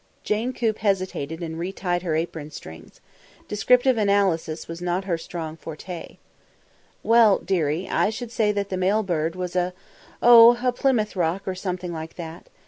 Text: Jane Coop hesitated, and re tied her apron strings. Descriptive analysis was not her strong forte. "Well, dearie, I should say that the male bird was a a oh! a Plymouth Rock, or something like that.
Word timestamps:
Jane 0.23 0.51
Coop 0.51 0.79
hesitated, 0.79 1.43
and 1.43 1.59
re 1.59 1.71
tied 1.71 2.01
her 2.01 2.15
apron 2.15 2.49
strings. 2.49 3.01
Descriptive 3.47 3.99
analysis 3.99 4.67
was 4.67 4.81
not 4.81 5.05
her 5.05 5.15
strong 5.15 5.57
forte. 5.57 6.17
"Well, 7.03 7.37
dearie, 7.37 7.87
I 7.87 8.09
should 8.09 8.31
say 8.31 8.51
that 8.51 8.69
the 8.69 8.77
male 8.77 9.03
bird 9.03 9.35
was 9.35 9.55
a 9.55 9.59
a 9.59 9.73
oh! 10.23 10.57
a 10.67 10.71
Plymouth 10.71 11.15
Rock, 11.15 11.47
or 11.47 11.53
something 11.53 11.93
like 11.93 12.15
that. 12.15 12.47